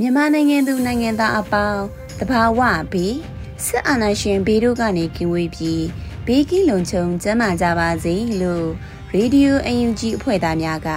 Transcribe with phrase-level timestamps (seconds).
[0.00, 1.82] မြန်မာနိုင်ငံသူနိုင်ငံသားအပေါင်း
[2.18, 2.60] တဘာဝ
[2.92, 3.06] ဘီ
[3.64, 5.84] စစ်အာဏာရှင်ဘေးတို့ကနေကင်းဝေးပြီး
[6.26, 8.66] ဘေးကင်းလုံခြုံကျန်းမာကြပါစေလို့
[9.14, 10.88] ရေဒီယိုအန်ယူဂျီအဖွဲ့သားများက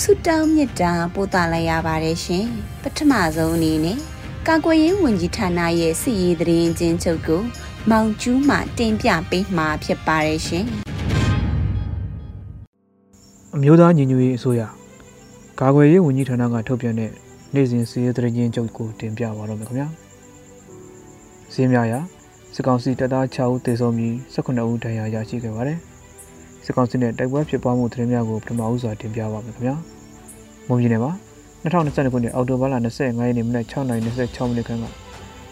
[0.00, 2.46] ဆုတောင်းမြတ်တာပို့သလိုက်ရပါတယ်ရှင်
[2.82, 3.98] ပထမဆုံးအနေနဲ့
[4.46, 7.42] ကာကွယ်ရေးဝန်ကြီးဌာနရဲ့စစ်ရေးသတင်းချင်းချုပ်ကို
[7.90, 10.64] မောင်ကျူးမှတင်ပြပေးမှာဖြစ်ပါတယ်ရှင်
[13.54, 14.62] အမျိုးသားညီညွတ်ရေးအစိုးရ
[15.60, 17.10] ကာကွယ်ရေးဝန်ကြီးဌာနကထုတ်ပြန်တဲ့
[17.54, 19.88] နေ့စဉ်စီးရဲသတင်းချင်းချုပ်ကိုတင်ပြပါတော့မယ်ခင်ဗျာ။
[21.52, 22.00] ဈေးများရာ
[22.54, 25.78] စစ်ကောင်စီတပ်သား6ဦးသေဆုံးပြီး18ဦးဒဏ်ရာရရှိခဲ့ပါတယ်။
[26.64, 29.74] စစ်ကောင်စီနဲ့တိုက်ပွဲဖြစ်ပွားမှုသတင်းများကိုပထမဦးစွာတင်ပြပါမယ်ခင်ဗျာ။
[30.68, 31.12] မွန်ပြည်နယ်မှာ
[31.62, 33.96] 2022ခုနှစ်အောက်တိုဘာလ25ရက်နေ့မနက်6:26မိ
[34.58, 34.84] နစ်ခန့်က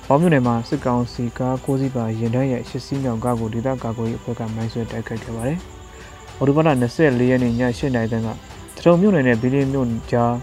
[0.08, 5.58] ပေါင်းမြို့နယ်မှာစစ်ကောင်စီကား6စီးပါရင်တန်းရဲ့8စီးမြောက်ကားကိုဒေသကာကွယ်ရေးအဖွဲ့ကမိုင်းဆွဲတိုက်ခိုက်ခဲ့ပါတယ်။
[6.38, 6.68] အော်တိုဘာလ
[6.98, 8.28] 24ရက်နေ့ည8:00နာရီခန့်က
[8.82, 10.34] ထုံမြို့နယ်နဲ့ဘီလီမြို့ကြား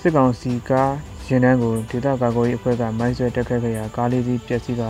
[0.00, 0.92] စစ်ကောင်စီကား
[1.26, 4.82] ရင်တန်းကိုဒေသကာကွယ်ရေးအဖွဲ့ကမိုင်းဆွဲတက်ခတ်ခဲ့ရာကားလေးစီးပျက်စီးက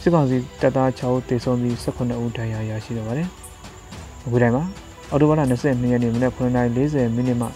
[0.00, 3.28] စစ်ကောင်စီတပ်သား6ဦးသေဆုံးပြီး18ဦးဒဏ်ရာရရှိခဲ့ပါတယ်။
[4.24, 4.64] အခုတိုင်းမှာ
[5.10, 7.46] အော်တိုဘာလ22ရက်နေ့မနက်9:40မိနစ်မှ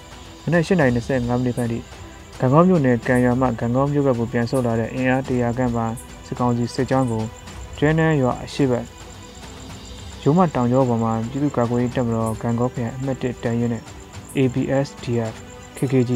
[0.44, 1.78] မနက်8:25မိနစ်ခန့်ထိ
[2.40, 5.86] ကံကောင်းမြို့နယ်ကံရွာမှကံကောင်းမြို့ဘက်ကိုပြန်ဆုတ်လာတဲ့အင်အား100ခန့်ပါ
[6.26, 7.22] စစ်ကောင်စီစစ်ကြောင်းကို
[7.78, 8.84] ကျွဲနန်းရွာအရှိတ်
[10.22, 13.82] ရုံးမတောင်ကျောပေါ်မှာပြည်သူ့ကာကွယ်ရေးတပ်မတော်ကံကောခရိုင်အမှတ်1တန်းရဲနဲ့
[14.42, 15.34] ABSDF
[15.76, 16.12] KKG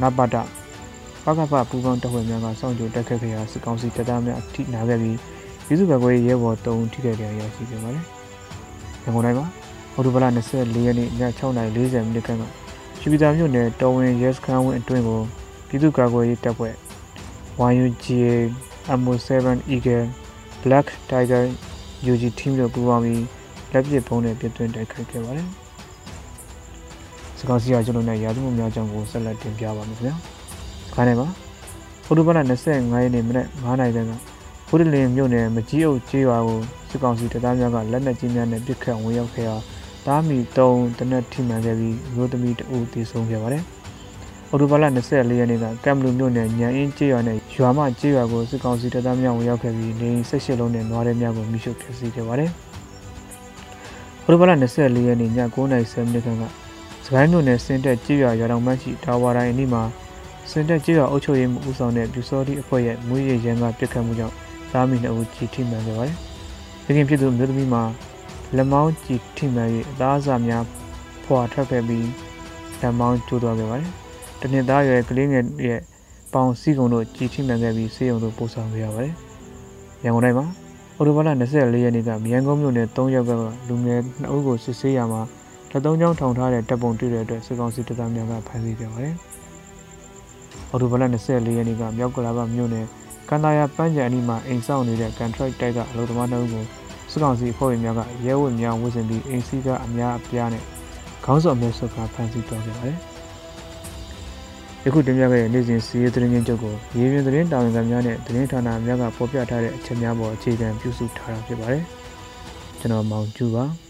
[0.00, 0.36] နပတ
[1.24, 5.18] ပကပပူပေါင်းတပ်ဖွဲ့များကစောင့်ကြိုတက်ခတ်ခဲ့ရာစစ်ကောင်စီတပ်သားများအထိနာခဲ့ပြီး
[5.66, 8.04] ပြည်သူ့ဘက်ကွဲရဲဘော်3ဦးထိခိုက်ဒဏ်ရာရရှိခဲ့ပါတယ်။
[9.02, 9.46] ရန်ကုန်တိုင်းမှာ
[9.94, 10.24] အော်တိုဘလ
[10.54, 12.42] 24ရက်နေ့ည6:40မိနစ်ခန့်က
[13.00, 15.20] ရှိပြည်သာမြို့နယ်တော်ဝင်ရဲစခန်းဝင်းအတွင်းကို
[15.68, 16.74] ပြည်သူ့ကာကွယ်ရေးတပ်ဖွဲ့
[17.76, 18.34] YUGA
[19.00, 19.30] MO7
[19.74, 20.06] Eagle
[20.62, 21.44] Black Tiger
[22.12, 23.24] UG team တို့ပူးပေါင်းပြီး
[23.72, 25.48] လက်ပစ်ပုံးနဲ့ပြသွင်းတိုက်ခိုက်ခဲ့ပါတယ်။
[27.44, 30.14] စကောက်စီရကျွန်တော်နဲ့ရာသီမှုများကြောင့်ကိုဆက်လက်တင်ပြပါမယ်ခင်ဗျာ။
[30.94, 31.26] ခိုင်းနေပါ။
[32.06, 34.12] အော်တိုဘာလ25ရက်နေ့မနက်9:00နာရီခန့်က
[34.68, 36.58] ဘုဒ္ဓလင်မြို့နယ်မကြီးအုပ်ကျေးရွာကို
[36.90, 39.56] စစ်ကောင်စီတပ်သားများကလက်နက်ကြီးများနဲ့ပစ်ခတ်ဝင်ရောက်ခဲ့ရာ
[40.06, 43.62] တားမီ3တနက်ထိမှန်ခဲ့ပြီးမျိုးသမီးတအုပ်တည်ဆုံခဲ့ပါတယ်။
[44.50, 52.50] အော်တိုဘာလ24ရက်နေ့ကကမ်ဘလူမြို့နယ်ညံအင်းကျေးရွာနဲ့ရွာမကျေးရွာကိုစစ်ကောင်စီတပ်သားများဝင်ရောက်ခဲ့ပြီးနေ18လုံးနဲ့နွားရဲများကိုမိရှုဖျက်ဆီးခဲ့ပါတယ်။
[54.24, 56.63] အော်တိုဘာလ24ရက်နေ့ည9:30မိနစ်ခန့်က
[57.04, 59.82] စကိုင်းမြို့နယ်စင်တက်ကြေးရွာရွာတော်မှရှိတာဝါတိုင်းအနီးမှာ
[60.50, 64.34] စင်တက်ကြေးရွာအုပ်ချုပ်ရေးမှူးဦးဆောင်တဲ့ပြူစောတိအဖွဲ့ရဲ့မွေးရရန်ကပြစ်ခတ်မှုကြောင့်
[64.72, 66.16] သားမိနှစ်ဦးကြီးထိမှန်ခဲ့ပါတယ်။
[66.84, 67.82] ပြည်ခင်ပြည်သူမျိုးသမီးမှာ
[68.56, 70.64] လက်မောင်းကြီးထိမှန်၍အသားအစာများ
[71.24, 72.08] ဖွာထွက်ခဲ့ပြီး
[72.80, 73.90] လက်မောင်းကျိုးသွားခဲ့ပါတယ်။
[74.40, 75.80] တနင်္သာရွယ်ကလေးငယ်ရဲ့
[76.32, 79.14] ပေါင်စီးကုံတို့ကြီးထိမှန်ခဲ့ပြီးဆေးရုံသို့ပို့ဆောင်ခဲ့ရပါတယ်။
[80.04, 80.46] ရန်ကုန်တိုင်းမှာ
[80.96, 83.30] အော်တိုဘာလ24ရက်နေ့ကမြိုင်ကုန်းမြို့နယ်3ရပ်က
[83.68, 85.22] လူငယ်2ဦးကိုစစ်ဆေးရမှာ
[85.76, 89.14] လက်သုံးချောင်းထောင်ထားတဲ့တပ်ပုံတွေ့တဲ့အတွက်စစ်ကောင်စီတပ်သားများကဖမ်းဆီးခဲ့ပါတယ်။
[90.70, 92.86] အော်တိုဘလ24ရက်နေ့ကမြောက်ကလာပမြို့နယ်
[93.28, 96.64] ကန်တာယာပန်းချံအနီးမှာအိမ်ဆောင်နေတဲ့ contract တိုက်ကအလုပ်သမားတို့ကို
[97.10, 100.62] စစ်ကောင်စီအဖွဲ့ဝင်များကရဲဝတ်များဝတ်ဆင်ပြီးအိမ်စီးကအများအပြားနဲ့
[101.24, 102.98] ခေါင်းဆောင်အမျိုးစုကဖမ်းဆီးသွားခဲ့ပါတယ်။
[104.84, 111.82] ယခုတင်ပြခဲ့တဲ့နေ့စဉ်စီးရဲသတင်းချင်းချုပ်ကိုရေပြင်သတင်းတာဝန်ခံများနဲ့သတင်းဌာနများကဖော်ပြထားတဲ့အချက်များပေါ်အခြေခံပြုစုထားတာဖြစ်ပါတယ်။
[112.80, 113.66] ကျွန်တော်မောင်ကျူပါ။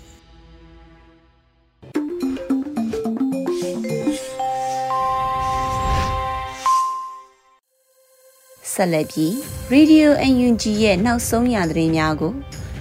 [8.74, 9.32] ဆက်လက်ပြီး
[9.74, 12.34] Radio UNG ရဲ့နောက်ဆုံးရသတင်းများကို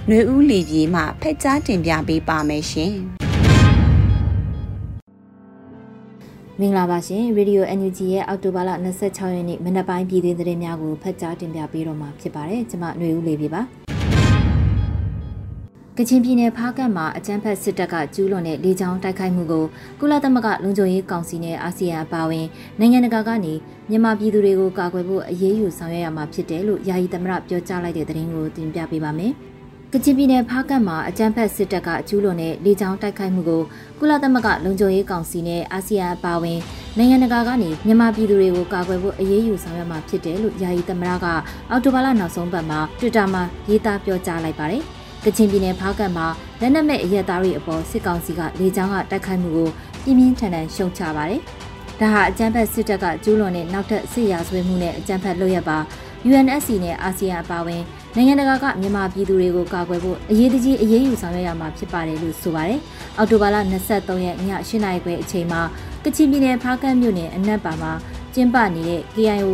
[0.07, 2.93] ຫນွေဦးလီပြေမှဖက်ကြားတင်ပြပေးပါမယ်ရှင်။
[6.59, 8.69] မင်္ဂလာပါရှင် Radio NUG ရဲ့အောက်တိုဘာလ
[9.01, 13.82] 26ရက်နေ့မနက်ပိုင်းပြည်တွင်သတင်းများကိုဖတ်ကြားတင်ပြပေးတော့မှာဖြစ်ပါတယ်ကျွန်မຫນွေဦးလေးပြပါ
[15.98, 19.64] ကချင်ပြည်နယ်ဖားကတ်မှာအကြမ်းဖက်စစ်တပ်ကကျူးလွန်တဲ့လေကြောင်းတိုက်ခိုက်မှုကို
[20.00, 22.46] ကုလသမဂ္ဂလုံခြုံရေးကောင်စီနဲ့အာဆီယံအပါအဝင်
[22.78, 23.54] နိုင်ငံတကာကနေ
[23.90, 29.32] မြန်မာပြည်သူတွေကိုကာကွယ်ဖို့အရေးယူဆောင်ရွက်ရမှာဖြစ်တယ်လို့ယာယီသမရပြောကြားလိုက်တဲ့သတင်းကိုတင်ပြပေးပါမယ်။
[29.92, 33.62] ကချင်ပြည်နယ်ဖားကတ်မှာအကြမ်းဖက်စစ်တပ်ကကျူးလွန်တဲ့လေကြောင်းတိုက်ခိုက်မှုကို
[33.98, 36.58] ကုလသမဂ္ဂလုံခြုံရေးကောင်စီနဲ့အာဆီယံအပါအဝင်
[36.98, 41.26] နိုင်ငံတကာကနေမြန်မာပြည်သူတွေကိုကာကွယ်ဖို့အရေးယူဆောင်ရွက်မှာဖြစ်တယ်လို့ယာယီသမရက
[41.70, 44.84] အော်တိုဘာလနောက်ဆုံးပတ်မှာ Twitter မှာရေးသားပြောကြားလိုက်ပါတယ်။
[45.24, 46.26] ကချင်ပြည်နယ်ဖားကတ်မှာ
[46.60, 49.68] လက်နက်မဲ့အရက်သားတွေအပေါ်စစ်ကောင်စီကလေကြောင်းကတိုက်ခိုက်မှုကို
[50.04, 51.40] ပြင်းပြင်းထန်ထန်ရှုံချပါတယ်။
[52.00, 55.78] ဒါဟာအကြမ်းဖက်စစ်တပ်ကကျူးလွန်တဲ့နောက်ထပ်စစ်ရာဇဝတ်မှုနဲ့အကြမ်းဖက်လုပ်ရပါ
[56.28, 57.82] UNSC နဲ့အာဆီယံအပါအဝင်
[58.14, 62.80] နိုင်ငံတကာကမြန်မာပြည်သူတွေကိုကာကွယ်ဖို့အရေးတကြီးအရေးယူဆောင်ရွက်ရမှာဖြစ်ပါတယ်လို့ဆိုပါတယ်။
[63.16, 63.56] အောက်တိုဘာလ
[63.90, 64.38] 23ရက်ည
[64.68, 65.60] 8နာရီခွဲအချိန်မှာ
[66.04, 67.92] ကချင်ပြည်နယ်ဖားကတ်မြို့နယ်အနက်ပါမှာ
[68.34, 69.48] ကျင်းပနေတဲ့ KIO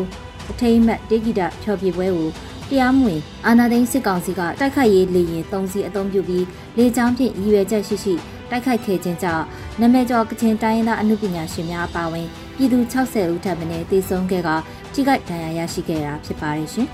[0.51, 2.29] အထိမ်းအမှတ်တေဂီတာဖျော်ဖြေပွဲကို
[2.71, 6.45] တရားမဝင်အာဏာသိမ်းစစ်ကောင်စီကတိုက်ခိုက်ရေးလေရင်၃စီးအုံပြုပြီး
[6.79, 8.15] လေကြောင်းဖြင့်ရည်ရွယ်ချက်ရှိရှိ
[8.51, 9.45] တိုက်ခိုက်ခဲ့ခြင်းကြောင့်
[9.81, 12.27] နမဲကျော်ကချင်တိုင်းရင်းသားအမှုပညာရှင်များအပါအဝင်
[12.57, 14.49] ပြည်သူ60ဦးထပ်မံတေဆုံးခဲ့က
[14.93, 16.89] ထိခိုက်ဒဏ်ရာရရှိခဲ့တာဖြစ်ပါတယ်ရှင်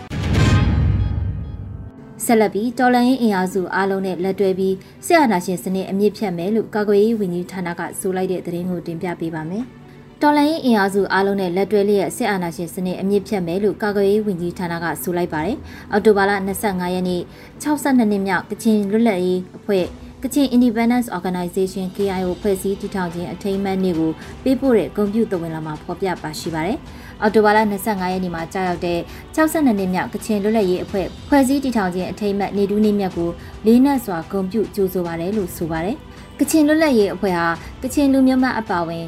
[2.24, 4.74] ဆက်လက်ပြီးတော်လန်ရေးအင်အားစုအားလုံးနဲ့လက်တွဲပြီး
[5.06, 9.64] ဆရာနာရှင်စနစ်အမြင့်ဖြတ်မယ်လို့ကာကွယ်ရေးဝန်ကြီးဌာနကဆိုလိုက်တဲ့သတင်းကိုတင်ပြပေးပါမယ်။
[10.22, 15.56] တော်လိုင်းရင်အင်အားစုအားလုံးနဲ့လက်တွဲလျက်စစ်အာဏာရှင်စနစ်အမြင့်ဖြတ်မယ်လို့ကာကွယ်ရေးဝန်ကြီးဌာနကဆိုလိုက်ပါတယ်။
[15.92, 16.32] အော်တိုဘာလ
[16.62, 17.22] 25ရက်နေ့
[17.62, 19.84] 62နှစ်မြောက်ကချင်လွတ်လပ်ရေးအဖွဲ့
[20.22, 24.10] ကချင် Independence Organization KIO ဖွဲ့စည်းတည်ထောင်ခြင်းအထိမ်းအမှတ်နေ့ကို
[24.42, 26.78] ပေးပို့တဲ့ဂုဏ်ပြုသဝင်လာမှာဖော်ပြပါရှိပါတယ်။
[27.22, 28.98] အော်တိုဘာလ25ရက်နေ့မှာကြာရောက်တဲ့
[29.36, 33.30] 62နှစ်မြောက်ကချင်လွတ်လပ်ရေးအဖွဲ့ဖွဲ့စည်းတည်ထောင်ခြင်းအထိမ်းအမှတ်နေ့တူးနေ့မြတ်ကို
[33.66, 35.96] လေးနက်စွာဂုဏ်ပြုကြိုဆိုပါတယ်လို့ဆိုပါတယ်။
[36.38, 37.46] ကချင်လွတ်လပ်ရေးအဖွဲ့ဟာ
[37.82, 39.06] ကချင်လူမျိုးမအပါဝင်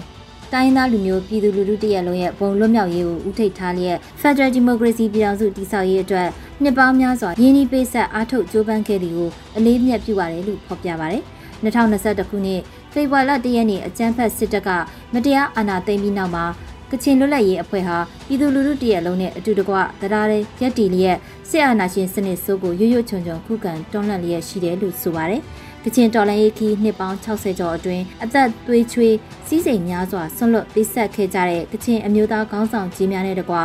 [0.53, 6.29] တိုင်းသားလူမျိုးပြည်သူလူထုတရက်လုံးရဲ့ဘုံလွတ်မြောက်ရေးကိုဦးထိပ်ထားလျက် Federal Democracy ပြည်ထောင်စုတည်ဆောက်ရေးအတွက်
[6.63, 11.23] နှစ်ပေါင်းများစွာရင်းနှီးပေးဆက်အားထုတ်ကြိုးပမ်းခဲ့သည်ကိုအလေးမြတ်ပြုပါတယ်လို့ဖော်ပြပါတယ်။
[11.65, 12.61] 2021ခုနှစ်
[12.93, 14.71] ဖေဖော်ဝါရီလ1ရက်နေ့အကြမ်းဖက်စစ်တပ်က
[15.15, 16.45] မတရားအာဏာသိမ်းပြီးနောက်မှာ
[16.91, 17.97] ကချင်လွတ်လပ်ရေးအဖွဲ့ဟာ
[18.27, 21.19] ပြည်သူလူထုတရက်လုံးနဲ့အတူတကွတရားရဲရက်တီလျက်
[21.49, 25.43] စစ်အာဏာရှင်စနစ်ဆိုးကိုရွရွချွန်ချွန်ခုခံတွန်းလှန်လျက်ရှိတယ်လို့ဆိုပါတယ်။
[25.85, 29.15] ကချင်တော်လှန်ရေးခီးနှစ်ပေါင်း60ကျော်အတွင်းအသက်သွေးချွေး
[29.49, 33.57] စီးစိမ်များစွာဆွန့်လွတ်ပေးဆက်ခဲ့ကြတဲ့ကချင်အမျိုးသားခေါင်းဆောင်ကြီးများနဲ့တကွ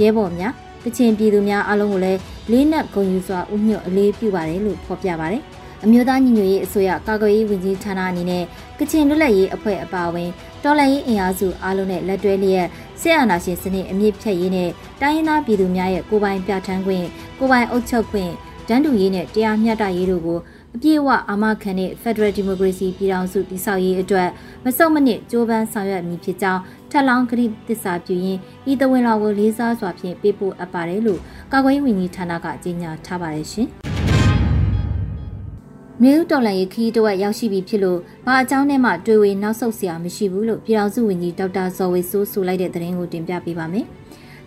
[0.00, 0.52] ရဲဘော်များ
[0.84, 2.20] ကချင်ပြည်သူများအားလုံးကိုလည်း
[2.50, 5.42] လေးနက်ဂုဏ်ယူစွာဥညွတ်အလေးပြုပါတယ်လို့ဖော်ပြပါတယ်
[5.84, 8.44] အမျိုးသားညီညွတ်ရေးအစိုးရကာကွယ်ရေးဝန်ကြီးဌာနအနေနဲ့
[8.78, 10.30] ကချင်လွတ်လပ်ရေးအဖွဲ့အပါအဝင်
[10.64, 12.66] တော်လှန်ရေးအင်အားစုအားလုံးနဲ့လက်တွဲလျက်
[13.00, 14.70] စစ်အာဏာရှင်စနစ်အမြင့်ဖြတ်ရေးနဲ့
[15.00, 17.06] တိုင်းရင်းသားပြည်သူများရဲ့ကိုယ်ပိုင်ပြဋ္ဌာန်းခွင့်
[17.38, 18.32] ကိုယ်ပိုင်အုပ်ချုပ်ခွင့်
[18.68, 20.38] တန်းတူရေးနဲ့တရားမျှတရေးတို့ကို
[20.76, 24.28] အပြည့်အဝအာမခံတဲ့ Federal Democracy ပြည်ထောင်စုတည်ဆောက်ရေးအတွက်
[24.64, 28.40] မစုံမနစ်ကြိုးပမ်းဆောင်ရွက်မည်ဖြစ်ကြောင်းထက်လောင်းကတိသစ္စာပြုရင်း
[28.70, 31.20] ဤတဝင်လာကိုလေးစားစွာဖြင့်ပေးပို့အပ်ပါတယ်လို့
[31.52, 33.68] ကာကွယ်ရေးဝန်ကြီးဌာနကကြေညာထားပါတယ်ရှင်။
[36.02, 43.86] မြို့တော်လန်ရေးခီးတဝက်ရောက်ရှိပြီဖြစ်လို့ဘာအကြောင်းနဲ့မှတွေ့ဝေနောက်ဆုတ်စရာမရှိဘူးလို့ပြည်ထောင်စုဝန်ကြီးဒေါက်တာဇော်ဝေစိုးဆိုလိုက်တဲ့သတင်းကိုတင်ပြပေးပါမယ်။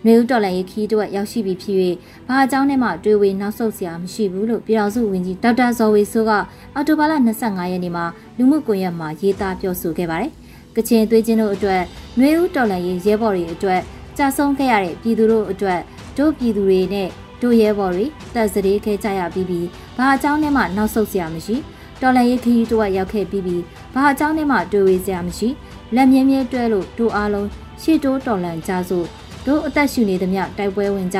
[0.06, 1.76] မျိုးတော်လိုင်းရေးခီးတို့ရောက်ရှိပြီးဖြစ်၍
[2.28, 6.32] ဘာအကြောင်းနဲ့မှတွေးဝေနောက်ဆုတ်စရာမရှိဘူးလို့ပြည်တော်စုဝန်ကြီးဒေါက်တာဇော်ဝေဆိုးက
[6.74, 7.12] အော်တိုဘာလ
[7.42, 8.04] 25ရက်နေ့မှာ
[8.36, 10.30] လူမှုကွန်ရက်မှာရေးသားပြောဆိုခဲ့ပါတယ်။
[10.76, 11.82] ကချင်သွေးချင်းတို့အတွက်
[12.18, 13.80] နှွေဦးတော်လိုင်းရေးရဲဘော်တွေအတွက်
[14.16, 15.80] ကြာဆုံးခဲ့ရတဲ့ပြည်သူတို့အတွက်
[16.18, 17.08] တို့ပြည်သူတွေနဲ့
[17.42, 18.04] တို့ရဲဘော်တွေ
[18.34, 19.66] တက်စရေးခဲ့ကြရပြီးပြီး
[19.96, 21.56] ဘာအကြောင်းနဲ့မှနောက်ဆုတ်စရာမရှိ
[22.00, 23.62] တော်လန်ရေးခရီးတို့ရောက်ခဲ့ပြီးပြီး
[23.94, 25.48] ဘာအကြောင်းနဲ့မှတွေးဝေစရာမရှိ
[25.94, 27.48] လက်မြဲမြဲတွဲလို့တို့အားလုံး
[27.82, 29.06] ရှေ့တိုးတော်လန်ကြစို့
[29.46, 31.18] တို့အသက်ရှူနေသမျှတိုက်ပွဲဝင်ကြ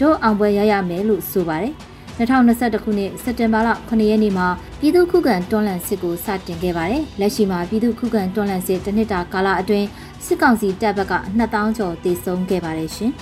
[0.00, 1.74] တို့အောင်ပွဲရရမယ်လို့ဆိုပါတယ်
[2.18, 4.46] 2021ခုနှစ်စက်တင်ဘာလ9ရက်နေ့မှာ
[4.80, 9.86] ပြည်သူ့ခုခံတွန်းလှန်စစ်ကိုစတင်ခဲ့ပါတယ်။လက်ရှိမှာပြည်သူ့ခုခံတွန်းလှန်စစ်တစ်နှစ်တာကာလအတွင်း
[10.24, 13.12] စစ်ကောင်စီတပ်ဘက်က2000ကျော်တေဆုံးခဲ့ပါတယ်ရှင်။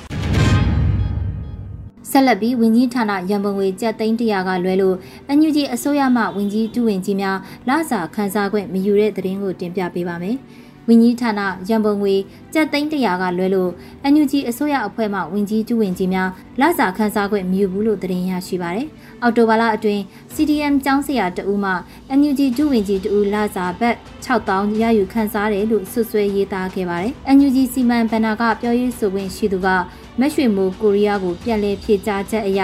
[2.10, 4.96] ဆက်လက်ပြီးဝင်းကြီးဌာနရန်ပုံငွေကျပ်သိန်း100ကလွဲလို့
[5.28, 10.36] အန်ယူဂျီအစိုးရမှဝင်းကြီးဒုဝင်ကြီးများလစာခန်းစားခွင့်မယူတဲ့သတင်းကိုတင်ပြပေးပါမယ်။
[10.88, 12.14] ဝန်ကြီးဌာနရန်ပုံငွေ
[12.54, 13.70] ကျပ်သိန်း100ကလွဲလို့
[14.12, 16.28] NUG အစိုးရအဖွဲ့မှဝန်ကြီးကျူးဝင်ကြီးများ
[16.60, 18.86] လစာခန်းစားခွင့်မယူဘူးလို့သတင်းရရှိပါတယ်။
[19.22, 20.02] အော်တိုဘာလအတွင်း
[20.34, 21.72] CDM ကျောင်းဆရာတဦးမှ
[22.18, 29.68] NUG ကျူးဝင်ကြီးတဦးလစာဘတ်6000ရယူခန်းစားတယ်လို့ဆွဆွဲရေးသားခဲ့ပါတယ်။ NUG စီမံဘဏ္ဍာကပြောရေးဆိုခွင့်ရှိသူက
[30.20, 32.62] မက်ရွှေမိုးကိုရီးယားကိုပြန်လည်ဖြေကြားချက်အရ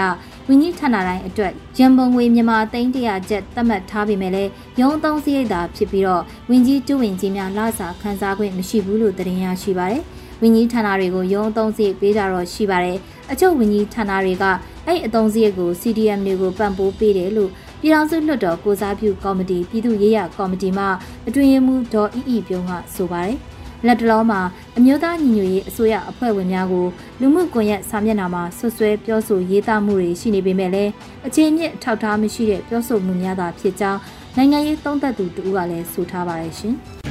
[0.49, 10.01] ဝန်ကြီးဌာနတိုင်းအတွက်ရန်ပုံငွေမြန်မာသိန်း100ကျပ်သတ်မှတ်ထားပေမဲ့လည်းရုံးသုံးစရိတ်သာဖြစ်ပြီးတော့ဝန်ကြီးတူဝင်ကြီးများလစာခန်းစားခွင့်မရှိဘူးလို့သတင်းရရှိပါတယ်။
[10.41, 12.97] ဝန်ကြီးဌာနတွေကိုရုံးသုံးစရိတ်ပေးကြတော့ရှိပါတယ်။
[13.31, 14.43] အချုပ်ဝန်ကြီးဌာနတွေက
[14.87, 17.49] အဲ့အသုံးစရိတ်ကို CDM တွေကိုပံ့ပိုးပေးတယ်လို့
[17.81, 20.85] ပြည်ထောင်စုလွှတ်တော်ကိုစားပြုကော်မတီပြည်သူ့ရေးရကော်မတီမှ
[21.27, 23.39] အတွင်ရေးမှူးဒေါ်အီအီပြုံးကဆိုပါတယ်။
[23.87, 24.41] လက်တလုံးမှာ
[24.77, 26.85] အမျိုးသားညီညွတ်ရေးအစိုးရအဖွဲ့ဝင်များကို
[27.19, 30.91] လူမှုကွန်ရက်စာမျက်နှာမှာဆွဆွဲပြောဆိုရေးသားမှုတွေရှိနေပေမဲ့လည်း
[31.27, 33.99] အခြေအမြစ်ထောက်ထားမရှိတဲ့ပြောဆိုမှုများသာဖြစ်ကြောင်း
[34.35, 36.75] နိုင်ငံရေးသုံးသပ်သူတူကလည်းဆိုထားပါတယ်ရှင်။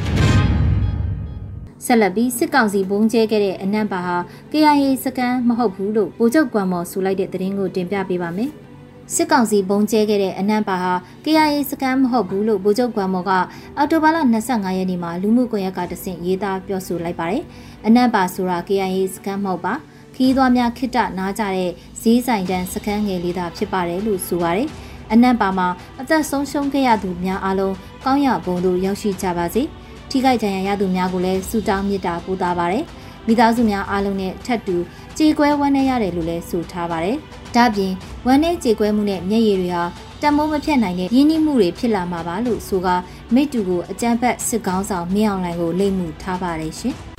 [1.85, 4.17] ဆက်လက်ပြီးစစ်ကောင်စီဘုံကျဲခဲ့တဲ့အနံ့ပါဟာ
[4.53, 8.51] KIA စကန်မဟုတ်ဘူးလို့ဗိုလ်ချုပ်ကွမ်မော်ဆိုလိုက်တဲ့သတင်းကိုတင်ပြပေးပါမယ်။
[9.17, 10.93] စစ်ကောင်စီဘုံကျဲခဲ့တဲ့အနံ့ပါဟာ
[11.25, 13.33] KIA စကန်မဟုတ်ဘူးလို့ဗိုလ်ချုပ်ကွမ်မော်က
[13.77, 14.17] အော်တိုဘာလ
[14.47, 17.43] 25ရက်နေ့မှာလူမှုကွန်ရက်ကတဆင့်ရေးသားပြောဆိုလိုက်ပါတယ်။
[17.87, 19.75] အနံ့ပါဆိုတာ KIA စကန်မဟုတ်ပါ
[20.17, 21.71] ခီးသွားများခိတနားကြတဲ့
[22.03, 24.69] ဈေးဆိုင်တန်းစကန်ငယ်လေးသာဖြစ်ပါတယ်လို့ဆိုပါတယ်။
[25.13, 25.69] အနံ့ပါမှာ
[26.01, 29.63] အသက်ဆုံးရှုံးခဲ့ရသူများအားလုံးကောင်းရဘုံတို့ရောက်ရှိကြပါစေ။
[30.11, 32.85] ထိခိုက်ဒဏ်ရာရသူများကိုလည်းဆုတောင်းမေတ္တာပို့သပါရယ်
[33.27, 34.77] မိသားစုများအားလုံးနဲ့ထပ်တူ
[35.19, 37.19] ကြေကွဲဝမ်းနည်းရတယ်လို့လည်းဆိုထားပါတယ်။
[37.57, 37.93] ဒါ့ပြင်
[38.27, 39.85] ဝမ်းနည်းကြေကွဲမှုနဲ့မျက်ရည်တွေဟာ
[40.23, 42.89] တမိုးမဖြတ်နိုင်တဲ့ရင်းနှီးမှုတွေဖြစ်လာမှာပါလို့ဆိုက
[43.35, 46.95] မိတူကိုအကြမ်းဖက်စစ်ကောင်းဆောင်မြင့်အောင်လှိုင်ကိုလိတ်မှုထားပါတယ်ရှင်။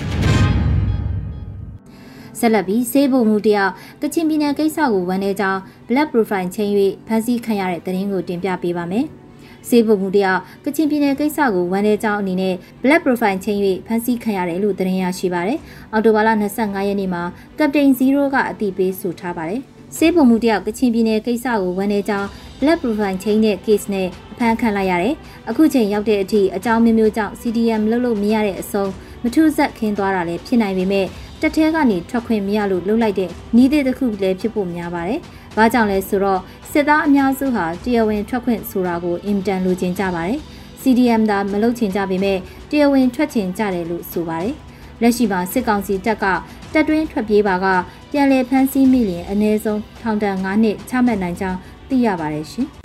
[2.39, 3.71] ဆက်လက်ပြီးစေဘုံမှုတယောက်
[4.01, 5.59] ကချင်ပြည်နယ်ကိစ္စကိုဝန်ထဲကြောင်း
[5.89, 6.71] Black Profile ချင်း၍
[7.07, 9.05] ဖမ်းဆီးခံရတဲ့သတင်းကိုတင်ပြပေးပါမယ်။
[9.69, 15.59] စေးပုံမှုတယောက်ကချင်ပြည်နယ်ကိစ္စကိုဝန်ထဲကြောင်းအနေနဲ့ Black Profile ချင်း၍ဖမ်းဆီးခံရတယ်လို့သတင်းရရှိပါတယ်။
[15.93, 17.23] အော်တိုဘာလ25ရက်နေ့မှာ
[17.57, 19.63] Captain Zero ကအတိပေးဆိုထားပါတယ်။
[19.97, 22.27] စေးပုံမှုတယောက်ကချင်ပြည်နယ်ကိစ္စကိုဝန်ထဲကြောင်း
[22.59, 25.15] Black Profile ချင်းတဲ့ case နဲ့အဖမ်းခံလိုက်ရတယ်။
[25.49, 28.91] အခုချိန်ရောက်တဲ့အထိအကြောင်းမျိုးမျိုးကြောင့် CDM လုပ်လို့မရတဲ့အဆုံး
[29.23, 31.05] မထူးဆက်ခင်းသွားတာလည်းဖြစ်နိုင်ပေမဲ့
[31.41, 35.19] တက်ထဲကနေထွက်ခွင့်မရလို့လှုပ်လိုက်တဲ့နီးတဲ့တစ်ခုလည်းဖြစ်ဖို့များပါတယ်။
[35.57, 40.39] ဘာကြောင့်လဲဆိုတော့စစ်သားအများစုဟာတရားဝင်ထွက်ခွင့်ဆိုတာကိုအင်တန်လိုချင်ကြပါတယ်။
[40.81, 42.37] CDM သာမလုပ်ချင်ကြပေမဲ့
[42.69, 44.55] တရားဝင်ထွက်ချင်ကြတယ်လို့ဆိုပါတယ်။
[45.01, 46.25] လက်ရှိမှာစစ်ကောင်စီတပ်က
[46.73, 47.65] တပ်တွင်းထွက်ပြေးပါက
[48.11, 52.67] ပြန်လည်ဖမ်းဆီးမိရင်အနည်းဆုံးထောင်ဒဏ်9နှစ်ချမှတ်နိုင်ကြောင်းသိရပါတယ်ရှင်။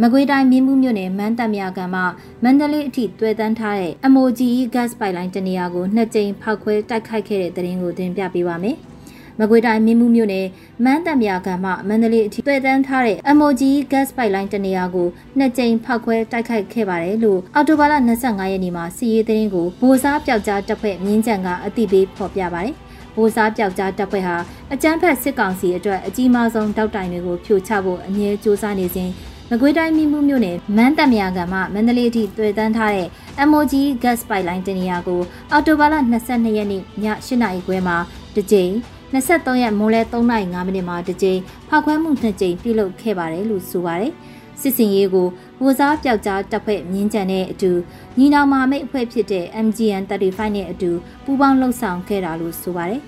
[0.00, 2.04] မကွေးတိုင်းမြင်းမှုမြို့နယ်မန်းတက်မြကံမှာ
[2.42, 8.76] မန္တလေးအထိတွဲတန်းထားတဲ့ MOGE gas pipeline တနေရာကိုနှစ်ကြိမ်ဖောက်ခွဲတိုက်ခိုက်ခဲ့တဲ့တဲ့ရင်ကိုတင်ပြပေးပါမယ်။
[9.40, 10.46] မကွေးတိုင်းမြင်းမှုမြို့နယ်
[10.84, 22.74] မန်းတက်မြကံမှာမန္တလေးအထိတွဲတန်းထားတဲ့ MOGE gas pipeline တနေရာကိုနှစ်ကြိမ်ဖောက်ခွဲတိုက်ခိုက်ခဲ့ပါတယ်လို့အော်တိုဘာလ25ရက်နေ့မှာစီရေးတဲ့ရင်ကိုဗိုလ်စားပျောက်ကြားတပ်ဖွဲ့မြင်းကြံကအသိပေးဖော်ပြပါတယ်။
[23.16, 24.36] ဗိုလ်စားပျောက်ကြားတပ်ဖွဲ့ဟာ
[24.72, 29.10] အကြမ်းဖက်စစ်ကောင်စီအတွက်အကြီးမားဆုံးတောက်တိုင်တွေကိုဖြိုချဖို့အငြင်းစ조사နေစဉ်
[29.50, 33.08] မကွေးတိုင်းမိမှုမြို့နယ်မန်းတမယာကမှမန္တလေးအထိတွေ့တန်းထားတဲ့
[33.48, 35.20] MOG gas pipeline တင်နေရာကို
[35.52, 35.94] အော်တိုဘာလ
[36.26, 36.82] 22ရက်နေ့ည
[37.26, 37.96] 8နာရီခွဲမှာ
[38.34, 38.72] တစ်ကြိမ်
[39.14, 44.12] 23ရက်မိုးလဲ3နာရီ5မိနစ်မှာတစ်ကြိမ်ဖောက်ခွဲမှု2ကြိမ်ပြုလုပ်ခဲ့ပါတယ်လို့ဆိုပါတယ်
[44.60, 45.28] စစ်စင်ရေးကို
[45.62, 47.70] ဝစားပျောက်ကြားတပ်ဖွဲ့မြင်းကြံတဲ့အတူ
[48.18, 50.90] ညီနောင်မမိတ်အဖွဲ့ဖြစ်တဲ့ MGN 35နဲ့အတူ
[51.24, 53.00] ပူးပေါင်းလှုပ်ဆောင်ခဲ့တာလို့ဆိုပါတယ်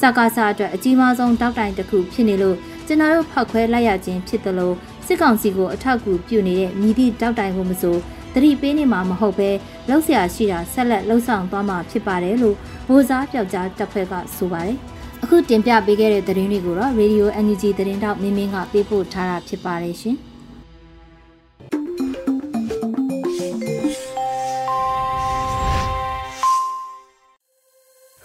[0.00, 2.56] စကားစားအတွက်အကြီးမားဆုံးတောက်တိုင်တစ်ခုဖြစ်နေလို့
[2.86, 4.72] ကျွန်တော်တို့ဖောက်ခွဲလိုက်ရခြင်းဖြစ်သလို
[5.06, 7.96] စစ်ကောင်စီကိုအထောက်အကူပြုနေတဲ့မြည်သည့်တောက်တိုင်ကိုမဆို
[8.34, 9.50] တတိပေးနေမှာမဟုတ်ပဲ
[9.88, 12.56] လှုပ်ရှားရှိတာဆက်လက်လှုပ်ဆောင်သွားမှာဖြစ်ပါတယ်လို့
[12.88, 14.78] ဗိုလ်စားပြောက်ကြားတပ်ဖွဲ့ကဆိုပါတယ်
[15.26, 20.16] အခုတင်ပြပေးခဲ့တဲ့သတင်းတွေကိုတော့ Radio NUG သတင်းတောက်မင်းမင်းကပေးပို့ထားတာဖြစ်ပါတယ်ရှင်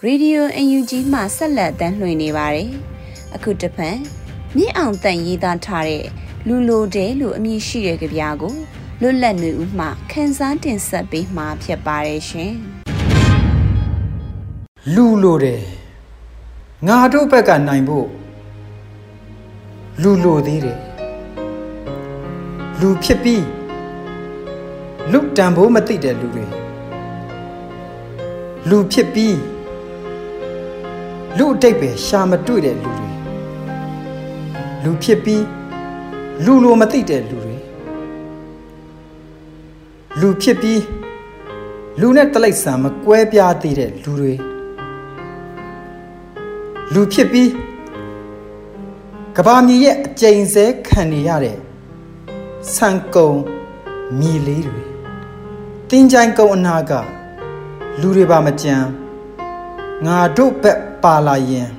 [0.03, 2.69] ရေဒီယို UNG မှဆက်လက်တမ်းလွှင့်နေပါတယ်။
[3.35, 3.97] အခုတပတ်
[4.55, 6.05] မြင့်အောင်တန်ရေးသားထားတဲ့
[6.47, 8.55] လူလိုတဲ့လို့အမည်ရှိတဲ့ကြပြားကို
[9.01, 12.53] လွတ်လပ်နေဦးမှခန်းစားတင်ဆက်ပေးမှာဖြစ်ပါတယ်ရှင်။
[14.93, 15.63] လူလိုတယ်
[16.87, 18.07] ငါတို့ဘက်ကနိုင်ဖို့
[20.01, 20.79] လူလိုသေးတယ်
[22.79, 23.45] လူဖြစ်ပြီး
[25.11, 26.45] လူတန်ဖိုးမသိတဲ့လူတွေ
[28.69, 29.37] လူဖြစ်ပြီး
[31.37, 33.09] လူအတိတ်ပဲရှာမတွေ့တဲ့လူတွေ
[34.83, 35.45] လူဖြစ်ပြီး
[36.45, 37.57] လူလိုမသိတဲ့လူတွေ
[40.19, 40.81] လူဖြစ်ပြီး
[41.99, 44.48] လူနဲ့တလိုက်ဆံမကွဲပြားသေးတဲ့လူတွေ
[46.93, 47.51] လူဖြစ်ပြီး
[49.35, 51.57] ကဘာမြေရဲ့အကျိန်စဲခံနေရတဲ့
[52.73, 53.31] ဆန်ကုံ
[54.19, 54.83] မြေလေးတွေ
[55.89, 56.91] တင်းကြိုင်ကုံအနာက
[57.99, 58.87] လူတွေပါမကြမ်း
[60.05, 61.69] ငါတို့ဘက်ပါလာရင်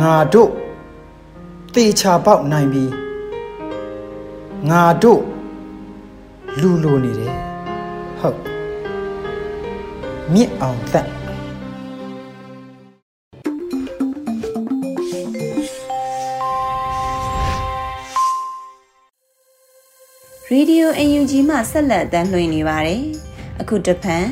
[0.00, 0.50] ငါတို့
[1.74, 2.92] တေချာပေါက်နိုင်ပြီး
[4.70, 5.20] ငါတို့
[6.60, 7.34] လူလိုနေတယ်
[8.18, 8.38] ဟုတ်
[10.32, 11.21] မြင့်အောင်သက်
[20.54, 23.02] ရေဒီယို UNG မှဆက်လက်တမ်းလွှင့်နေပါတယ်
[23.60, 24.28] အခုတဖန်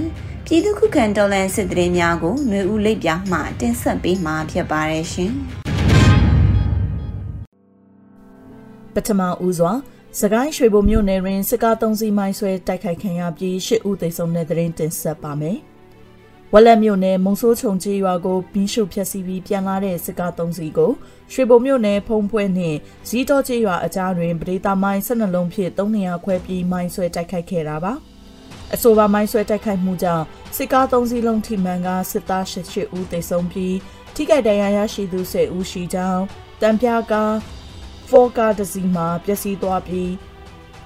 [0.46, 5.32] ပြည်သူခုခံတော်လှန်စစ်တရေများကိုຫນွေဦးလိပ်ပြမှတင်ဆက်ပေးမှာဖြစ်ပါတယ်ရှင်
[8.94, 9.72] ပထမဦးစွာ
[10.20, 15.58] စကိုင်းရွှေဘုံမြို့နယ်တွင်စစ်ကား၃စီးမိုင်းဆွဲတိုက်ခိုက်ခံရပြီး၈ဦးသေဆုံးတဲ့တဲ့ရင်တင်ဆက်ပါမယ်။
[16.54, 20.92] ဝက်လက်မြို့နယ်မုံဆိုးချုံကြီးရွာကိုဘီရှုဖျက်ဆီးပြီးပြန်လာတဲ့စစ်ကား၃စီးကို
[21.32, 22.78] ရွှေဘုံမြို့နယ်ဖုံဖွဲနှင့်
[23.08, 27.92] ဇီးတော်ကြီးရွာအကြားတွင်ပရိသမိုင်း၁၂လုံးဖြင့်၃နေရာခွဲပြီးမိုင်းဆွဲတိုက်ခိုက်ခဲ့တာပါ
[28.74, 30.24] အဆိုပါမိုင်းဆွဲတိုက်ခိုက်မှုကြောင့်
[30.56, 33.76] စစ်ကား၃စီးလုံးထိမှန်ကစစ်သား၈ဦးသေဆုံးပြီး
[34.14, 36.22] ထိခိုက်ဒဏ်ရာရရှိသူ၁၀ဦးရှိကြောင်း
[36.62, 37.34] တံပြားကား
[38.08, 40.12] ဖော်ကားတစ်စီးမှာပျက်စီးသွားပြီး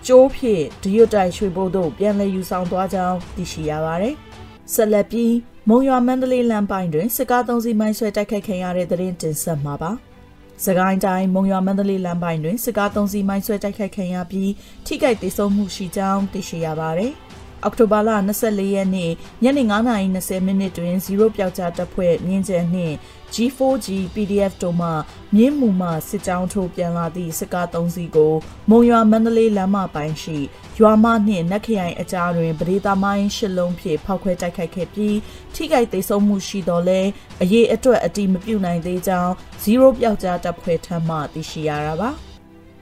[0.07, 4.17] ကျိုးဖြင့်ဒရွတ်တိုက်ရွှေဘို့တို့ပြန်လည်ယူဆောင်သွားကြောင်းသိရှိရပါတယ်။
[4.75, 5.33] ဆက်လက်ပြီး
[5.69, 9.91] မုံရွာမန္တလေးလမ်းပိုင်းတွင်စစ်ကားသုံးစီးမိုင်းဆွဲတိုက်ခိုက်ခံရတဲ့တဲ့ရင်တင်ဆက်မှာပါ။
[10.65, 14.51] စကိုင်းတိုင်းမုံရွာမန္တလေးလမ်းပိုင်းတွင်စစ်ကားသုံးစီးမိုင်းဆွဲတိုက်ခိုက်ခံရပြီး
[14.87, 17.13] ထိခိုက်ဒေဆုံးမှုရှိကြောင်းသိရှိရပါတယ်။
[17.65, 18.11] အောက်တိုဘာလ
[18.43, 19.11] 24ရက်နေ့
[19.43, 19.63] ညနေ
[20.03, 22.97] 9:20မိနစ်တွင်0ပျောက်ကြားတပ်ဖွဲ့မြင်းကျန်နှင့်
[23.35, 24.91] G4G PDF တို့မှ
[25.35, 28.35] မြင်းမူမှစစ်ကြောင်းထိုးပြန်လာသည့်စစ်ကား3စီးကို
[28.71, 30.39] မုံရွာမန္တလေးလမ်းမပိုင်းရှိ
[30.79, 35.17] ရွာမနှင့်နက်ခရိုင်အကြားတွင်ပဒေသာမိုင်းရှစ်လုံးဖြင့်ဖောက်ခွဲတိုက်ခိုက်ခဲ့ပြီး
[35.55, 37.01] ထိခိုက်ဒေဆုံးမှုရှိတော်လဲ
[37.43, 42.11] အရေးအတွက်အတိမပြုနိုင်သေးကြောင်း0ပျောက်ကြားတပ်ဖွဲ့ထံမှသိရှိရတာပါ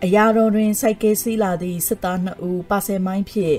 [0.07, 3.57] အရာတော်တွင်စိုက်ကဲစီးလာသည့်စစ်သား2ဦးပါဆယ်မိုင်းဖြင့်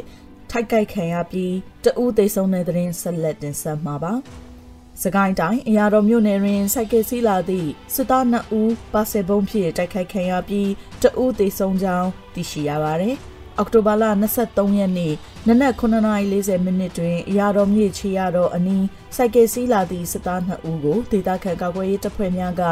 [0.56, 4.14] ထိုက်ကိုက်ခံရပြီးတဦးသေဆုံးတဲ့တဲ့ရင်ဆက်လက်တင်ဆက်မှာပါ။
[5.02, 10.70] စကိုင်းတိုင်းအရာတော်မြို့နယ်တွင်စိုက်ကယ်စီးလာသည့်စစ်သား2ဦးပါဆယ်ဘုံဖြင့်တိုက်ခိုက်ခံရပြီး
[11.02, 13.16] တဦးသေဆုံးကြောင်းသိရှိရပါတယ်။
[13.58, 14.04] အောက်တိုဘာလ
[14.42, 15.14] 23ရက်နေ့
[15.48, 22.64] နနက်9:40မိနစ်တွင်အရာတော်မြေချီရတော်အနီးစိုက်ကယ်စီးလာသည့်စစ်သား2ဦးကိုဒေသခံကာကွယ်ရေးတပ်ဖွဲ့များက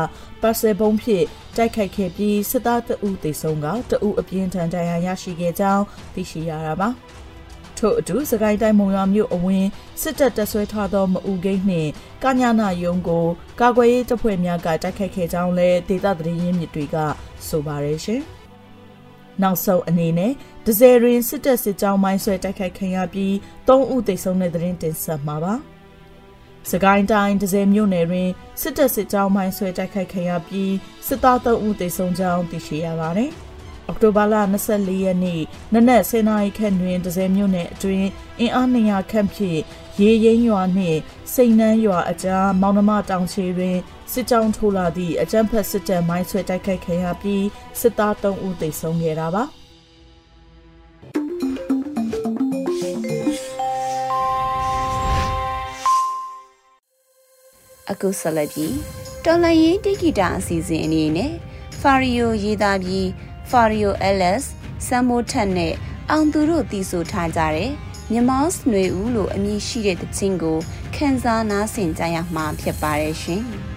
[0.41, 1.25] ပါဆယ်ဘုံဖြင့်
[1.57, 5.83] တိုက်ခိုက်ခဲ့ပြီးစစ်သား2ဦးသေဆုံးကတဦးအပြင်းထန်ဒဏ်ရာရရှိခဲ့ကြောင်း
[6.13, 6.89] သိရှိရတာပါ။
[7.81, 9.69] ထို့အတူစကိုင်းတိုင်းမုံရွာမြို့အဝင်း
[10.01, 11.89] စစ်တပ်တပ်ဆွဲထားသောမအူဂိတ်နှင့်
[12.23, 13.25] ကညာနာယုံကို
[13.59, 16.97] ကာကွယ်ရေးတပ်ဖွဲ့များကတိုက်ခိုက်ခဲ့ကြောင်းလည်းဒေသသတင်းရင်းမြစ်တွေက
[17.47, 18.21] ဆိုပါရရှင်။
[19.41, 20.31] နောက်ဆုံးအနေနဲ့
[20.65, 23.33] ဒဇယ်ရင်စစ်တပ်စစ်ကြောင်းမိုင်းဆွဲတိုက်ခိုက်ခံရပြီး
[23.67, 25.53] ၃ဦးသေဆုံးတဲ့သတင်းတင်ဆက်မှာပါ။
[26.71, 28.29] စကိုင်းတိုင်းဒဇယ်မြို့နယ်တွင်
[28.61, 30.73] စစ်တပ်စစ်ကြောင်းမိုင်းဆွဲတိုက်ခိုက်ခံရပြီး
[31.07, 33.31] စစ်သား၃ဦးသေဆုံးကြောင်းသိရှိရပါတယ်။
[33.91, 34.36] အောက်တိုဘာလ
[34.69, 35.41] 24ရက်နေ့
[35.74, 38.07] နနက်10:00နာရီခန့်တွင်ဒဇယ်မြို့နယ်အတွင်း
[38.39, 39.60] အင်အား200ခန့်ဖြင့်
[40.00, 41.00] ရေရင်းရွာနှင့်
[41.33, 43.77] စိန်နှန်းရွာအကြားမောင်နှမတောင်ချေတွင်
[44.12, 47.46] စစ်ကြောင်းထိုးလာသည့်အကြမ်းဖက်စစ်တပ်မိုင်းဆွဲတိုက်ခိုက်ခံရပြီး
[47.79, 49.44] စစ်သား3ဦးသေဆုံးခဲ့တာပါ
[57.92, 58.75] အခုဆက်လက်ပြီး
[59.25, 61.33] တော်လရင်တိဂီတာအစီအစဉ်အနေနဲ့
[61.81, 63.07] ဖာရီယိုရေးသားပြီး
[63.51, 64.46] Fario Ellis
[64.87, 65.74] ဆမ်မိုထက်နဲ့
[66.09, 67.72] အောင်သူတို့တီးဆိုထားကြတဲ့
[68.11, 70.57] မြမောစ်ຫນွေဦးလိုအမည်ရှိတဲ့တခြင်းကို
[70.96, 73.44] ခန်းစားနားဆင်ကြရမှာဖြစ်ပါတယ်ရှင်။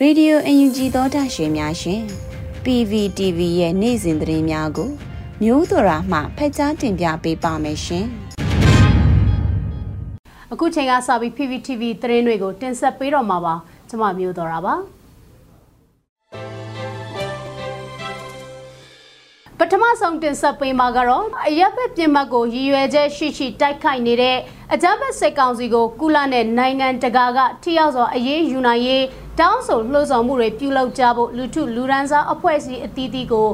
[0.00, 2.00] ရေဒီယိုအန်ယူဂျီသောတာရှင်များရှင်
[2.64, 4.90] PVTV ရဲ့နေ့စဉ်သတင်းများကို
[5.42, 8.06] မျိုးတော်ရာမှဖက်ကြားတင်ပြပေးပါမယ်ရှင်။
[10.52, 13.54] အခုချိန်ကစပြီး PVTV သတင်းတွေကိုတင်ဆက်ပေးတော့မှာပါ။
[13.88, 14.74] ကျွန်မမျိုးတော်ရာပါ။
[19.60, 24.36] ပထမဆုံးတင်ဆက်ပေးမှာကတော့အရက်ဖက်ပြင်မတ်ကိုရည်ရွယ်ချက်ရှိရှိတိုက်ခိုက်နေတဲ့
[24.72, 29.04] အကြမ်းဖက်စစ်ကောင်စီကိုကုလနဲ့နိုင်ငံတကာကထိရောက်စွာအရေးယူနိုင်ရေး
[29.40, 33.48] တောင်းဆိုလှုံ့ဆော်မှုတွေပြုလုပ်ကြဖို့လူထုလူရန်စားအဖွဲ့အစည်းအသီးသီးကို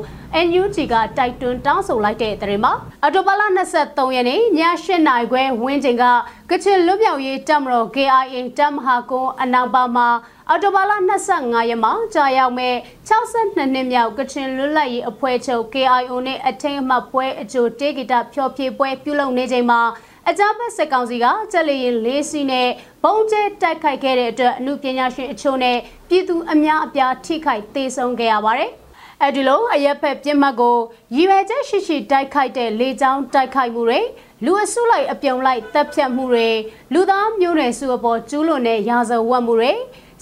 [0.46, 2.72] NUG ကတိုက်တွန်းတောင်းဆိုလိုက်တဲ့တဲ့မှာ
[3.06, 3.42] အတိုဘာလ
[3.78, 4.40] 23ရက်နေ့ည
[4.84, 6.04] 8နာရီခွဲဝင်းချိန်က
[6.50, 10.08] ကချင်လွတ်မြောက်ရေးတပ်မတော် KIA တပ်မဟာကုန်းအနောင်ပါမှာ
[10.48, 10.92] အော်တိုဘာလ
[11.30, 12.74] 25ရက်မှာကြာရောက်မဲ့
[13.08, 19.80] 62နှစ်မြောက်ကချင်လွတ်လပ်ရေးအဖွဲ့ချုပ် KIO နဲ့အထိမ်းအမှတ်ပွဲအကျိုးတေဂီတာဖျော်ဖြေပွဲပြုလုပ်နေချိန်မှာ
[20.28, 22.68] အကြမ်းဖက်စစ်ကောင်စီကကြက်လျင်လေးစီနဲ့
[23.02, 25.78] ဘုံကျဲတိုက်ခိုက်ခဲ့တဲ့အတွက်အမှုပညာရှင်အချို့နဲ့
[26.08, 28.70] ပြည်သူအများအပြားထိခိုက်သေဆုံးခဲ့ရပါတယ်။
[29.22, 30.76] အဲဒီလိုအရက်ဖက်ပြစ်မှတ်ကို
[31.16, 34.00] ရည်ရွယ်ချက်ရှိရှိတိုက်ခိုက်တဲ့လေကြောင်းတိုက်ခိုက်မှုတွေ
[34.44, 36.48] လူအစုလိုက်အပြုံလိုက်တပ်ဖြတ်မှုတွေ
[36.92, 39.72] လူသားမျိုးနွယ်စုအပေါ်ကျူးလွန်တဲ့ရာဇဝတ်မှုတွေ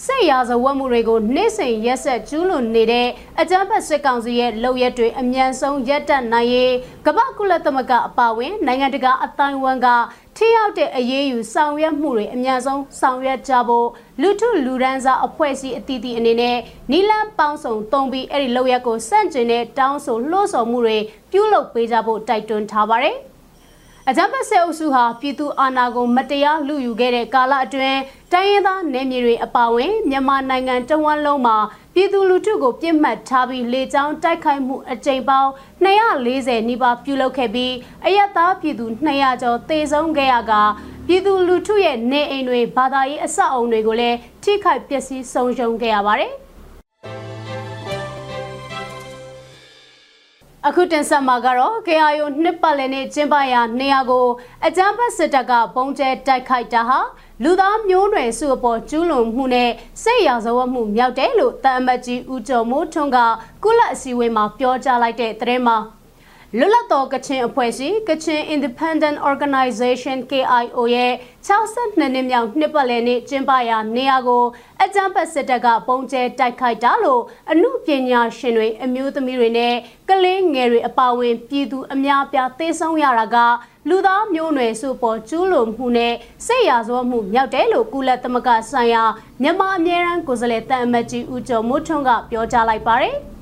[0.04, 3.08] စစ်ရာဇဝတ်မှုတွေကိုနေ့စဉ်ရက်ဆက်ကျူးလွန်နေတဲ့
[3.40, 6.72] အကြမ်းဖက်စစ်ကောင်စီရဲ့လုပ်ရက်တွေအမြန်ဆုံးရပ်တန့်နိုင်ရေး
[7.06, 9.88] ကမ္ဘာကုလသမဂ္ဂအပါအဝင်နိုင်ငံတကာအတိုင်းအဝန်က
[10.36, 13.88] ထိရောက်တဲ့အရေးယူဆောင်ရွက်မှုတွေအများဆုံးဆောင်ရွက်ကြဖို့
[14.20, 16.56] လူထုလူဒန်းစားအဖွဲ့အစည်းအသီးသီးအနေနဲ့
[16.90, 20.98] နီလန်ပေါင်းစုံတုံးပြီးအဲ့ဒီလောက်ရက်ကိုစန့်ကျင်တဲ့တောင်းဆိုလှုံ့ဆော်မှုတွေ
[21.32, 23.16] ပြုလုပ်ပေးကြဖို့တိုက်တွန်းထားပါတယ်။
[24.08, 28.00] အကြမ်းဖက်ဆဲအုပ်စုဟာပြည်သူအာဏာကိုမတရားလူယူခဲ့တဲ့ကာလအတွင်း
[28.32, 31.56] တိုင်းရင်းသားနယ်မြေတွေအပါအဝင်မြန်မာနိုင်ငံတဝန်းလုံးမှာ
[31.94, 35.50] ပြည်သူလူထုကိုပြစ်မှတ်ထားပြီးလေကြောင်းတိုက်ခိုက်မှုအကြိမ်ပေါင်း
[35.84, 37.72] 240နီးပါးပြုလုပ်ခဲ့ပြီး
[38.06, 40.52] အယက်သားပြည်သူ200ကျော်သေဆုံးခဲ့ရက
[41.06, 46.34] ပြည်သူလူထုရဲ့နေအိမ်တွေဘာသာရေးအဆောက်အုံတွေကိုလည်းထိခိုက်ပျက်စီးဆုံးရှုံးခဲ့ရပါတယ်။
[50.68, 54.26] အခုတင်ဆက်မှာကတော့ KIO နှစ်ပတ်လည်နေ့ကျင်းပရာနေရာကို
[54.66, 56.98] အကြမ်းဖက်စစ်တပ်ကပုံကျဲတိုက်ခိုက်တာဟာ
[57.42, 59.70] လူသားမျိုးနွယ်စုအပေါ်ကျူးလွန်မှုနဲ့
[60.02, 63.18] စိတ်ရာဇဝတ်မှုမြောက်တယ်လို့တအမတ်ကြီးဦးကျော်မိုးထွန်းက
[63.64, 65.76] ကုလအစည်းအဝေးမှာပြောကြားလိုက်တဲ့သတင်းမှာ
[66.58, 71.12] လွတ်လပ်သောကချင်အဖွဲ့အစည်းကချင် Independent Organization KIO ရဲ့
[71.46, 74.44] 62နှစ်မြောက်နှစ်ပတ်လည်နေ့ကျင်းပရာနေရာကို
[74.82, 79.74] အကြမ်းဖက်စစ်တပ်ကပုံကျဲတိုက်ခိုက်တာလို့အမှုပညာရှင်တွေအမျိုးသမီးတွေနဲ့
[80.08, 83.36] ကလေးငယ်တွေအပါအဝင်ပြည်သူအများပြားသေဆုံးရတာက
[83.88, 86.14] လူသားမျိုးနွယ်စုပေါ်ကျူးလွန်မှုနဲ့
[86.46, 89.04] စိတ်ရာဇဝတ်မှုမြောက်တယ်လို့ကုလသမဂ္ဂဆိုင်ရာ
[89.42, 93.16] မြန်မာအမြဲတမ်းကိုယ်စားလှယ်တန်အမတ်ကြီးဦးကျော်မိုးထွန်းကပြောကြားလိုက်ပါတယ်။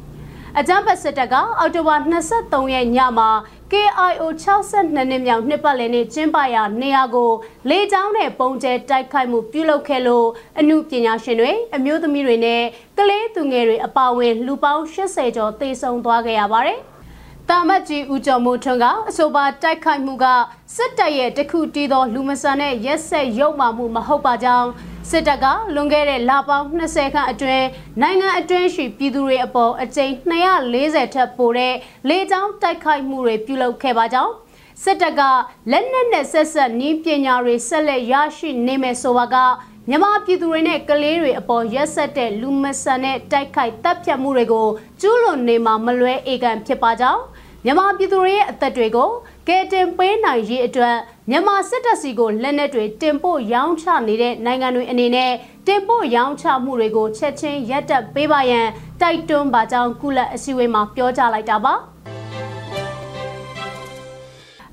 [0.61, 1.95] အကြမ်းဖက်စစ်တပ်ကအောက်တိုဘာ
[2.35, 3.31] 23ရက်ညမှာ
[3.73, 7.31] KIO 62နှစ်မြောက်နှစ်ပတ်လည်နေ့ကျင်းပရာနေရာကို
[7.69, 10.27] လေကြောင်းနဲ့ပုံကျဲတိုက်ခိုက်မှုပြုလုပ်ခဲ့လို့
[10.59, 12.63] အမှုပညာရှင်တွေအမျိုးသမီးတွေနဲ့
[12.99, 16.79] ကလေးသူငယ်တွေအပါအဝင်လူပေါင်း80ကျော်သေဆုံးသွားခဲ့ရပါတယ်။
[17.49, 20.27] တာမတ်ကြီးဦးကျော်မိုးထွန်းကအဆိုပါတိုက်ခိုက်မှုက
[20.77, 24.69] စစ်တပ်ရဲ့တခုတီးသောလူမဆန်တဲ့ရက်ဆက်ရုပ်မာမှုမဟုတ်ပါကြောင်း
[25.11, 27.67] စစ်တပ်ကလွန်ခဲ့တဲ့လပေါင်း20ခန့်အတွင်း
[28.03, 30.13] နိုင်ငံအတွင်းရှိပြည်သူတွေအပေါ်အကြိမ်
[30.65, 31.75] 240ထက်ပိုတဲ့
[32.09, 34.33] လေကြောင်းတိုက်ခိုက်မှုတွေပြုလုပ်ခဲ့ပါကြောင်း
[34.83, 35.23] စစ်တပ်က
[35.71, 39.37] လက်နက်နဲ့ဆက်ဆက်နည်းပညာတွေဆက်လက်ရရှိနေမယ်ဆိုပါက
[39.89, 44.69] မြန်မာပြည်သူတွေနဲ့ကလေးတွေအပေါ်ရက်ဆက်တဲ့လူမဆန်တဲ့တိုက်ခိုက်တပ်ဖြတ်မှုတွေကို
[45.01, 47.23] ကျူးလွန်နေမှာမလွဲအေကန်ဖြစ်ပါကြောင်း
[47.65, 49.11] မြန်မာပြည်သူတွေရဲ့အသက်တွေကို
[49.49, 50.97] ကယ်တင်ပေးနိုင်ရေးအတွက်
[51.31, 55.33] မြန်မာစစ်တပ်စီကိုလက်နက်တွေတင်ပို့ရောင်းချနေတဲ့နိုင်ငံတွေအနေနဲ့
[55.67, 58.67] တင်ပို့ရောင်းချမှုတွေကိုချက်ချင်းရပ်တန့်ပေးပါရန်
[59.01, 61.75] တိုက်တွန်းပါကြောင်းကုလအစည်းအဝေးမှာပြောကြားလိုက်တာပါ။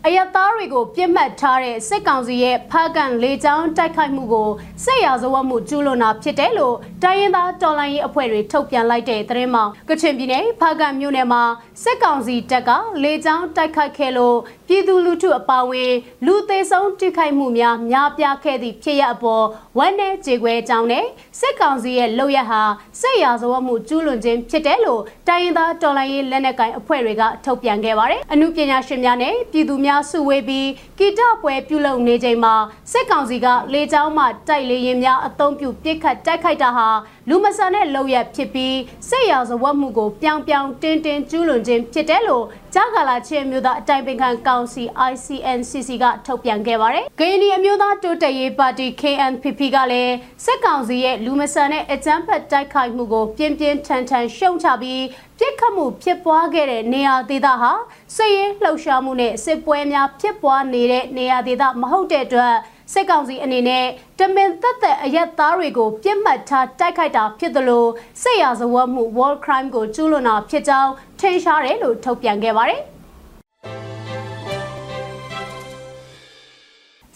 [0.07, 4.49] အယက်သားတွေကိုပြစ်မှတ်ထားတဲ့စစ်ကောင်စီရဲ့ဖားကန်လေကြောင်းတိုက်ခိုက်မှုကို
[4.83, 11.43] စစ်ရာဇဝတ်မှုကျူးလွန်တာဖြစ်တယ်လို့တိုင်းရင်းသားတော်လှန်ရေးအဖွဲ့တွေထုတ်ပြန်လိုက်တဲ့သတင်းမှာကချင်ပြည်နယ်ဖားကန်မြို့နယ်မှာ
[11.83, 12.69] စစ်ကောင်စီတပ်က
[13.03, 14.37] လေကြောင်းတိုက်ခိုက်ခဲ့လို့
[14.67, 15.93] ပြည်သူလူထုအပါအဝင်
[16.25, 19.45] လူသေးဆုံးထိခိုက်မှုများများပြားခဲ့သည့်ဖြစ်ရအပေါ်
[19.77, 21.05] ဝမ်းနဲ့ကြေခွဲကြောင်းနဲ့
[21.39, 22.61] စစ်ကောင်စီရဲ့လုပ်ရဟာ
[23.01, 32.55] စစ်ရာဇဝတ်မှုကျူးလွန်ခြင်းဖြစ်တယ်လို့တိုင်းရင်းသားတော်လှန်ရေးလက်နက်ကိုင်အဖွဲ့တွေကထုတ်ပြန်ခဲ့ပါတယ်။အမှုပညာရှင်များနဲ့ပြည်သူများစုဝေးပြီးကီတပွဲပြုလုပ်နေချိန်မှာ
[32.91, 36.88] စစ်ကောင်စီကလေကြောင်းမှတိုက်လေရင်များအုံပြုပစ်ခတ်တိုက်ခိုက်တာဟာ
[37.29, 38.77] လူမဆန်တဲ့လုပ်ရဖြစ်ပြီး
[39.10, 50.13] စစ်ရာဇဝတ်မှုကိုပြောင်ပြောင်တင်းတင်းကျူးလွန်ခြင်းဖြစ်တယ်လို့ကြားကာလာချင်းမျိုးသားအတိုင်ပင်ခံကောင်စီ ICNCC ကထုတ်ပြန်ခဲ့ပါတယ်။ဂိနီအမျိုးသားတိုးတက်ရေးပါတီ KNPP ကလည်း
[50.45, 55.01] စစ်ကောင်စီရဲ့လူမဆန်တဲ့အကြမ်းဖက်တိုက်ခိုက်မှုကိုပြင်းပြင်းထန်ထန်ရှုံချပြီး
[55.39, 57.71] ပြစ်ခတ်မှုဖြစ်ပွားခဲ့တဲ့နေရာဒေသဟာ
[58.15, 62.56] စစ်ရေးလှုပ်ရှားမှုနဲ့စစ်ပွဲများဖြစ်ပွားနေတဲ့နေရာဒေသမဟုတ်တဲ့အတွက်
[62.93, 63.86] စစ်ကောင်စီအနေနဲ့
[64.19, 67.86] တမင်သက်သက်အရက်သားတွေကိုပြစ်မှတ်ထားတိုက်ခိုက်တာဖြစ်သလို
[68.21, 72.82] စစ်ရာဇဝတ်မှု war crime ကိုကျူးလွန်တာဖြစ်ကြောင်းထင်ရှားတယ်လို့ထုတ်ပြန်ခဲ့ပါတယ်။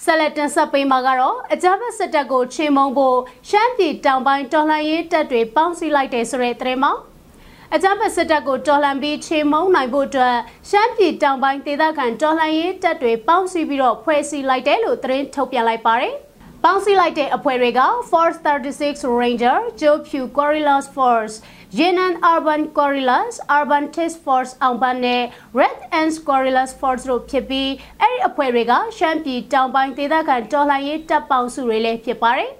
[0.03, 3.17] ဆက်လက်တင်ဆက်ပေးမှာကတော့အကြမ်းဖက်စစ်တပ်ကိုချေမှုန်းဖို့
[3.49, 6.93] ရှမ်းပြည်တောင်ပိုင်းတော်လှန်ရေးတပ်တွေပေါင်းစည်းလိုက်တဲ့ဆိုတဲ့သတင်းမှာ
[7.75, 10.37] အကြမ်းဖက်စစ်တပ်ကိုတော်လှန်ပြီးချေမှုန်းနိုင်ဖို့အတွက်
[10.69, 16.13] ရှမ်းပြည်တောင်ပိုင်းဒေသခံတော်လှန်ရေးတပ်တွေပေါင်းစည်းပြီးတော့ဖွဲ့စည်းလိုက်တယ်လို့သတင်းထုတ်ပြန်လိုက်ပါတယ်။
[16.63, 21.35] ပေါင်းစည်းလိုက်တဲ့အဖွဲ့တွေက Force 36 Ranger, Joe Pew Guerrillas Force,
[21.79, 25.23] Yenan Urban Guerrillas, Urban Task Force အောင်ပန်းနဲ့
[25.59, 32.51] Red Ants Guerrillas Force တို့ဖြစ်ပြီးအဲ့ဒီအဖွဲ့တွေကရှမ်းပြည်တောင်ပိုင်းဒေသခံတော်လှန်ရေးတပ်ပေါင်းစုတွေလည်းဖြစ်ပါတယ်။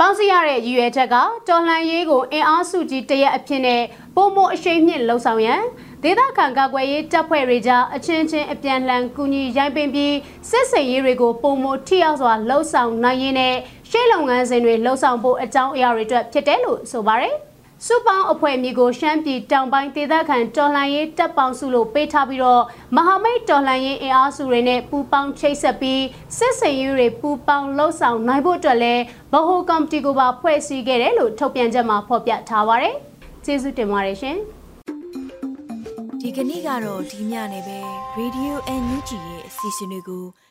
[0.00, 1.16] ပေါင်းစည်းရတဲ့ရည်ရွယ်ချက်က
[1.48, 3.82] တော်လှန်ရေးကိုအင်အားစုကြီးတရက်အဖြစ်နဲ့
[4.16, 5.62] ပုံမအရှိန်မြင့်လှုံ့ဆော်ရန်
[6.02, 10.14] ဒေသခံကာကွယ်ရေးတပ်ဖွဲ့တွေကြားအချင်းချင်းအပြန်လှန်ကူညီရိုင်းပင်ပြီး
[10.50, 13.54] စစ်စင်ရေးတွေကိုပုံမထိရောက်စွာလှုံ့ဆော်နိုင်ရင်းနဲ့
[13.90, 17.34] ရှေ့လုပ်ငန်းစဉ်တွေလှုံ့ဆော်ဖို့အကြောင်းအရာတွေအတွက်ဖြစ်တယ်လို့ဆိုပါတယ်။
[17.84, 22.62] စုပေါင်းအဖွဲ့မျိုးကိုရှမ်းပြည်တောင်ပိုင်းဒေသခံတော်လှန်ရေးတပ်ပေါင်းစုလို့ပေးထားပြီးတော့
[22.96, 26.02] မဟာမိတ်တော်လှန်ရေးအင်အားစုတွေနဲ့ပူးပေါင်းချိတ်ဆက်ပြီး
[26.38, 32.94] စစ်စင်ရေးတွေပူးပေါင်းလှုပ်ဆောင်နိုင်ဖို့အတွက်လည်းဗဟိုကော်မတီကပါဖွဲ့စည်းခဲ့တယ်လို့ထုတ်ပြန်ချက်မှာဖော်ပြထားပါတယ်။
[33.44, 34.36] ကျေးဇူးတင်ပါတယ်ရှင်။
[36.20, 37.78] ဒီကနေ့ကတော့ဒီညနေပဲ
[38.18, 40.24] Radio NUG ရဲ့အစီအစဉ်လေးကို